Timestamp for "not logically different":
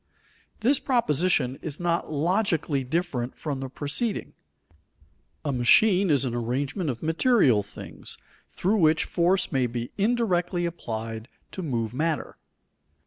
1.79-3.37